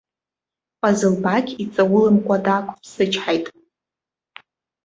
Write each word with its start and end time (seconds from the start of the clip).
Ҟазылбақь 0.79 1.51
иҵауламкәа 1.63 2.37
даақәыԥсычҳаит. 2.45 3.45